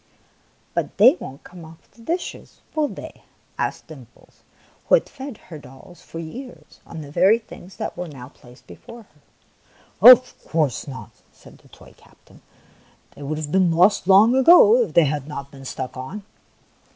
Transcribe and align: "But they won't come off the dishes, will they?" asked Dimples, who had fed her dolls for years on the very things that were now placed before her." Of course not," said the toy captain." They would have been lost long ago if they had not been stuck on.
"But 0.73 0.97
they 0.97 1.15
won't 1.19 1.43
come 1.43 1.63
off 1.63 1.91
the 1.91 2.01
dishes, 2.01 2.61
will 2.73 2.87
they?" 2.87 3.21
asked 3.59 3.85
Dimples, 3.85 4.41
who 4.87 4.95
had 4.95 5.07
fed 5.07 5.37
her 5.37 5.59
dolls 5.59 6.01
for 6.01 6.17
years 6.17 6.79
on 6.87 7.01
the 7.01 7.11
very 7.11 7.37
things 7.37 7.75
that 7.77 7.95
were 7.95 8.07
now 8.07 8.27
placed 8.29 8.65
before 8.65 9.03
her." 9.03 9.21
Of 10.11 10.43
course 10.43 10.87
not," 10.87 11.11
said 11.31 11.59
the 11.59 11.67
toy 11.67 11.93
captain." 11.97 12.41
They 13.13 13.21
would 13.21 13.37
have 13.37 13.51
been 13.51 13.69
lost 13.71 14.07
long 14.07 14.33
ago 14.35 14.77
if 14.81 14.95
they 14.95 15.05
had 15.05 15.27
not 15.27 15.51
been 15.51 15.65
stuck 15.65 15.95
on. 15.95 16.23